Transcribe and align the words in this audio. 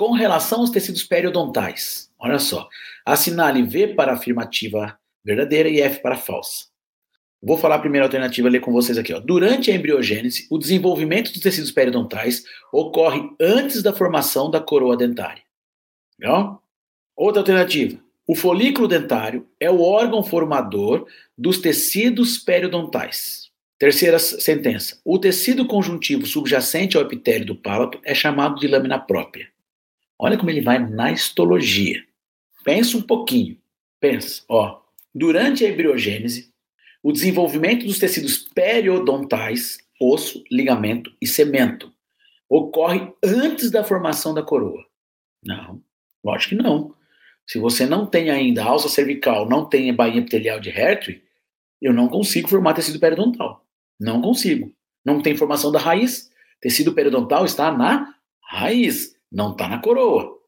Com 0.00 0.12
relação 0.12 0.60
aos 0.60 0.70
tecidos 0.70 1.04
periodontais, 1.04 2.10
olha 2.18 2.38
só, 2.38 2.70
assinale 3.04 3.62
V 3.62 3.88
para 3.88 4.14
afirmativa 4.14 4.98
verdadeira 5.22 5.68
e 5.68 5.78
F 5.82 6.00
para 6.00 6.16
falsa. 6.16 6.68
Vou 7.42 7.58
falar 7.58 7.74
a 7.74 7.80
primeira 7.80 8.06
alternativa, 8.06 8.48
ler 8.48 8.60
com 8.60 8.72
vocês 8.72 8.96
aqui. 8.96 9.12
Ó. 9.12 9.20
Durante 9.20 9.70
a 9.70 9.74
embriogênese, 9.74 10.46
o 10.50 10.56
desenvolvimento 10.56 11.30
dos 11.30 11.42
tecidos 11.42 11.70
periodontais 11.70 12.42
ocorre 12.72 13.28
antes 13.38 13.82
da 13.82 13.92
formação 13.92 14.50
da 14.50 14.58
coroa 14.58 14.96
dentária. 14.96 15.42
Legal? 16.18 16.62
Outra 17.14 17.42
alternativa. 17.42 18.02
O 18.26 18.34
folículo 18.34 18.88
dentário 18.88 19.46
é 19.60 19.70
o 19.70 19.82
órgão 19.82 20.22
formador 20.22 21.06
dos 21.36 21.58
tecidos 21.58 22.38
periodontais. 22.38 23.50
Terceira 23.78 24.18
sentença. 24.18 24.98
O 25.04 25.18
tecido 25.18 25.66
conjuntivo 25.66 26.24
subjacente 26.24 26.96
ao 26.96 27.02
epitélio 27.02 27.48
do 27.48 27.54
palato 27.54 28.00
é 28.02 28.14
chamado 28.14 28.58
de 28.58 28.66
lâmina 28.66 28.98
própria. 28.98 29.46
Olha 30.22 30.36
como 30.36 30.50
ele 30.50 30.60
vai 30.60 30.78
na 30.78 31.10
histologia. 31.10 32.04
Pensa 32.62 32.98
um 32.98 33.00
pouquinho. 33.00 33.56
Pensa, 33.98 34.42
ó. 34.50 34.82
Durante 35.14 35.64
a 35.64 35.70
embriogênese, 35.70 36.52
o 37.02 37.10
desenvolvimento 37.10 37.86
dos 37.86 37.98
tecidos 37.98 38.36
periodontais, 38.36 39.78
osso, 39.98 40.44
ligamento 40.50 41.10
e 41.22 41.26
cemento, 41.26 41.90
ocorre 42.50 43.10
antes 43.24 43.70
da 43.70 43.82
formação 43.82 44.34
da 44.34 44.42
coroa. 44.42 44.84
Não, 45.42 45.82
lógico 46.22 46.54
que 46.54 46.62
não. 46.62 46.94
Se 47.46 47.58
você 47.58 47.86
não 47.86 48.04
tem 48.04 48.28
ainda 48.28 48.62
alça 48.62 48.90
cervical, 48.90 49.48
não 49.48 49.64
tem 49.66 49.92
bainha 49.94 50.18
epitelial 50.18 50.60
de 50.60 50.68
Hertwig, 50.68 51.22
eu 51.80 51.94
não 51.94 52.08
consigo 52.08 52.46
formar 52.46 52.74
tecido 52.74 53.00
periodontal. 53.00 53.64
Não 53.98 54.20
consigo. 54.20 54.70
Não 55.02 55.22
tem 55.22 55.34
formação 55.34 55.72
da 55.72 55.78
raiz. 55.78 56.30
Tecido 56.60 56.92
periodontal 56.92 57.46
está 57.46 57.72
na 57.72 58.14
raiz, 58.42 59.14
não 59.30 59.52
está 59.52 59.68
na 59.68 59.80
coroa. 59.80 60.38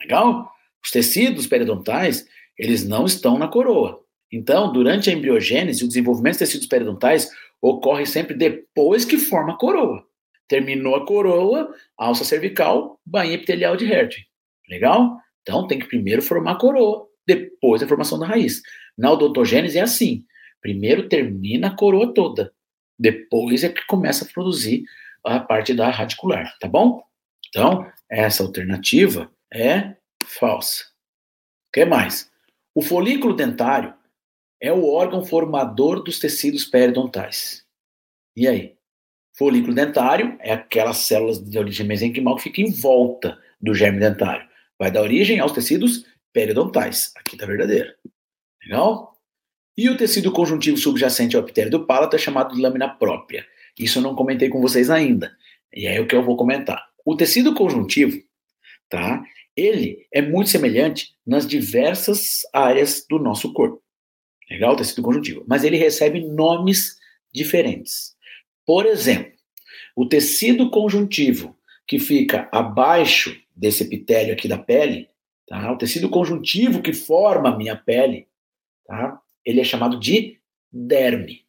Legal? 0.00 0.50
Os 0.84 0.90
tecidos 0.90 1.46
periodontais, 1.46 2.26
eles 2.58 2.86
não 2.86 3.04
estão 3.04 3.38
na 3.38 3.48
coroa. 3.48 4.00
Então, 4.32 4.72
durante 4.72 5.10
a 5.10 5.12
embriogênese, 5.12 5.84
o 5.84 5.88
desenvolvimento 5.88 6.34
dos 6.34 6.38
tecidos 6.40 6.66
periodontais 6.66 7.30
ocorre 7.60 8.06
sempre 8.06 8.34
depois 8.34 9.04
que 9.04 9.18
forma 9.18 9.52
a 9.52 9.58
coroa. 9.58 10.04
Terminou 10.48 10.96
a 10.96 11.06
coroa, 11.06 11.72
alça 11.96 12.24
cervical, 12.24 12.98
bainha 13.04 13.34
epitelial 13.34 13.76
de 13.76 13.84
Hertwig. 13.84 14.26
Legal? 14.68 15.16
Então, 15.42 15.66
tem 15.66 15.78
que 15.78 15.86
primeiro 15.86 16.22
formar 16.22 16.52
a 16.52 16.58
coroa, 16.58 17.06
depois 17.26 17.82
a 17.82 17.88
formação 17.88 18.18
da 18.18 18.26
raiz. 18.26 18.62
Na 18.96 19.12
odontogênese 19.12 19.78
é 19.78 19.82
assim. 19.82 20.24
Primeiro 20.60 21.08
termina 21.08 21.68
a 21.68 21.76
coroa 21.76 22.12
toda, 22.14 22.52
depois 22.98 23.64
é 23.64 23.68
que 23.68 23.84
começa 23.86 24.24
a 24.24 24.28
produzir 24.28 24.84
a 25.24 25.40
parte 25.40 25.74
da 25.74 25.90
radicular, 25.90 26.56
tá 26.58 26.68
bom? 26.68 27.02
Então, 27.48 27.84
essa 28.12 28.42
alternativa 28.42 29.32
é 29.52 29.96
falsa. 30.24 30.84
O 31.68 31.72
que 31.72 31.84
mais? 31.86 32.30
O 32.74 32.82
folículo 32.82 33.34
dentário 33.34 33.94
é 34.60 34.70
o 34.70 34.86
órgão 34.86 35.24
formador 35.24 36.02
dos 36.02 36.18
tecidos 36.18 36.64
periodontais. 36.64 37.64
E 38.36 38.46
aí? 38.46 38.76
Folículo 39.34 39.74
dentário 39.74 40.36
é 40.40 40.52
aquelas 40.52 40.98
células 40.98 41.42
de 41.42 41.58
origem 41.58 41.86
mesenquimal 41.86 42.36
que 42.36 42.42
ficam 42.42 42.64
em 42.64 42.70
volta 42.70 43.40
do 43.58 43.74
germe 43.74 43.98
dentário. 43.98 44.46
Vai 44.78 44.90
dar 44.90 45.00
origem 45.00 45.40
aos 45.40 45.52
tecidos 45.52 46.04
periodontais. 46.34 47.12
Aqui 47.16 47.34
está 47.34 47.46
verdadeiro. 47.46 47.94
Legal? 48.62 49.16
E 49.76 49.88
o 49.88 49.96
tecido 49.96 50.30
conjuntivo 50.30 50.76
subjacente 50.76 51.34
ao 51.34 51.42
epitélio 51.42 51.70
do 51.70 51.86
palato 51.86 52.14
é 52.14 52.18
chamado 52.18 52.54
de 52.54 52.60
lâmina 52.60 52.88
própria. 52.90 53.46
Isso 53.78 53.98
eu 53.98 54.02
não 54.02 54.14
comentei 54.14 54.50
com 54.50 54.60
vocês 54.60 54.90
ainda. 54.90 55.34
E 55.74 55.86
é 55.86 55.98
o 55.98 56.06
que 56.06 56.14
eu 56.14 56.22
vou 56.22 56.36
comentar. 56.36 56.91
O 57.04 57.16
tecido 57.16 57.54
conjuntivo, 57.54 58.22
tá? 58.88 59.22
Ele 59.56 60.06
é 60.12 60.22
muito 60.22 60.50
semelhante 60.50 61.14
nas 61.26 61.46
diversas 61.46 62.40
áreas 62.52 63.04
do 63.08 63.18
nosso 63.18 63.52
corpo. 63.52 63.82
Legal? 64.50 64.76
Tecido 64.76 65.02
conjuntivo. 65.02 65.44
Mas 65.46 65.64
ele 65.64 65.76
recebe 65.76 66.20
nomes 66.20 66.96
diferentes. 67.32 68.14
Por 68.66 68.86
exemplo, 68.86 69.32
o 69.96 70.06
tecido 70.06 70.70
conjuntivo 70.70 71.56
que 71.86 71.98
fica 71.98 72.48
abaixo 72.52 73.38
desse 73.54 73.82
epitélio 73.82 74.32
aqui 74.32 74.48
da 74.48 74.58
pele, 74.58 75.08
tá? 75.46 75.72
O 75.72 75.76
tecido 75.76 76.08
conjuntivo 76.08 76.82
que 76.82 76.92
forma 76.92 77.50
a 77.50 77.56
minha 77.56 77.76
pele, 77.76 78.28
tá? 78.86 79.20
Ele 79.44 79.60
é 79.60 79.64
chamado 79.64 79.98
de 79.98 80.38
derme. 80.72 81.44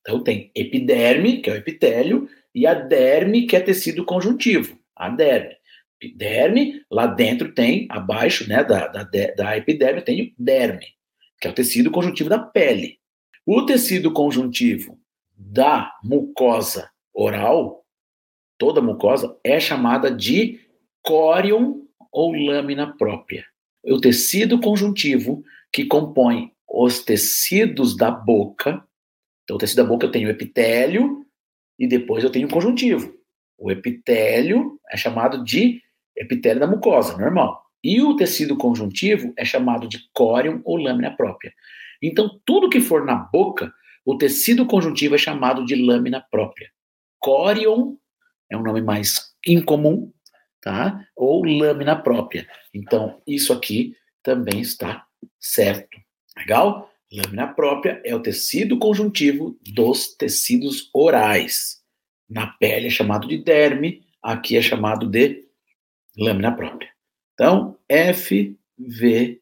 Então 0.00 0.22
tem 0.22 0.50
epiderme, 0.54 1.40
que 1.40 1.50
é 1.50 1.54
o 1.54 1.56
epitélio, 1.56 2.28
e 2.54 2.66
a 2.66 2.74
derme, 2.74 3.46
que 3.46 3.56
é 3.56 3.60
tecido 3.60 4.04
conjuntivo, 4.04 4.77
a 4.98 5.08
derme. 5.08 5.56
Epiderme, 6.00 6.82
lá 6.90 7.06
dentro 7.06 7.52
tem, 7.52 7.86
abaixo 7.90 8.48
né, 8.48 8.62
da, 8.62 8.86
da, 8.86 9.02
da 9.04 9.56
epiderme, 9.56 10.02
tem 10.02 10.22
o 10.22 10.42
derme, 10.42 10.86
que 11.40 11.48
é 11.48 11.50
o 11.50 11.54
tecido 11.54 11.90
conjuntivo 11.90 12.28
da 12.28 12.38
pele. 12.38 12.98
O 13.44 13.64
tecido 13.64 14.12
conjuntivo 14.12 14.98
da 15.36 15.92
mucosa 16.04 16.90
oral, 17.12 17.84
toda 18.56 18.82
mucosa, 18.82 19.36
é 19.42 19.58
chamada 19.58 20.10
de 20.10 20.60
córion 21.02 21.80
ou 22.12 22.32
lâmina 22.32 22.96
própria. 22.96 23.44
O 23.84 24.00
tecido 24.00 24.60
conjuntivo 24.60 25.42
que 25.72 25.84
compõe 25.84 26.52
os 26.68 27.02
tecidos 27.02 27.96
da 27.96 28.10
boca. 28.10 28.84
Então, 29.44 29.56
o 29.56 29.58
tecido 29.58 29.82
da 29.82 29.88
boca 29.88 30.06
eu 30.06 30.10
tenho 30.10 30.28
epitélio 30.28 31.24
e 31.78 31.86
depois 31.86 32.22
eu 32.22 32.30
tenho 32.30 32.48
conjuntivo. 32.48 33.14
O 33.58 33.70
epitélio 33.70 34.78
é 34.90 34.96
chamado 34.96 35.42
de 35.44 35.82
epitélio 36.16 36.60
da 36.60 36.66
mucosa, 36.66 37.16
normal. 37.18 37.62
E 37.82 38.00
o 38.02 38.16
tecido 38.16 38.56
conjuntivo 38.56 39.32
é 39.36 39.44
chamado 39.44 39.88
de 39.88 40.08
córion 40.12 40.60
ou 40.64 40.76
lâmina 40.76 41.10
própria. 41.10 41.52
Então, 42.02 42.40
tudo 42.44 42.68
que 42.68 42.80
for 42.80 43.04
na 43.04 43.16
boca, 43.16 43.72
o 44.04 44.16
tecido 44.16 44.66
conjuntivo 44.66 45.14
é 45.14 45.18
chamado 45.18 45.64
de 45.64 45.74
lâmina 45.74 46.24
própria. 46.30 46.70
Córion 47.18 47.96
é 48.50 48.56
um 48.56 48.62
nome 48.62 48.80
mais 48.80 49.34
incomum, 49.46 50.12
tá? 50.60 51.04
Ou 51.16 51.44
lâmina 51.44 51.96
própria. 51.96 52.48
Então, 52.72 53.20
isso 53.26 53.52
aqui 53.52 53.94
também 54.22 54.60
está 54.60 55.04
certo. 55.38 55.98
Legal? 56.36 56.90
Lâmina 57.12 57.48
própria 57.48 58.00
é 58.04 58.14
o 58.14 58.20
tecido 58.20 58.78
conjuntivo 58.78 59.58
dos 59.74 60.14
tecidos 60.14 60.90
orais. 60.94 61.77
Na 62.28 62.46
pele 62.46 62.88
é 62.88 62.90
chamado 62.90 63.26
de 63.26 63.38
derme, 63.38 64.04
aqui 64.22 64.56
é 64.56 64.62
chamado 64.62 65.06
de 65.06 65.44
lâmina 66.16 66.54
própria. 66.54 66.90
Então, 67.34 67.78
FVV. 67.90 69.40